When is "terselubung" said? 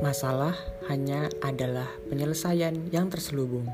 3.12-3.68